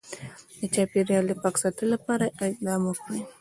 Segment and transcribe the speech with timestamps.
[0.59, 3.21] د چاپیریال د پاک ساتلو لپاره اقدام وکړي